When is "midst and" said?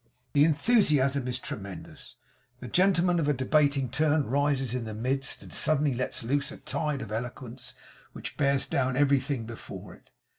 4.95-5.53